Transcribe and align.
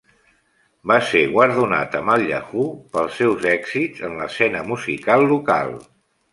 Va 0.91 0.95
ser 1.09 1.21
guardonat 1.33 1.99
amb 1.99 2.15
el 2.15 2.25
Yahoo! 2.31 2.65
pels 2.97 3.21
seus 3.21 3.47
èxits 3.53 4.09
en 4.11 4.19
l'escena 4.23 4.67
musical 4.75 5.31
local. 5.37 5.75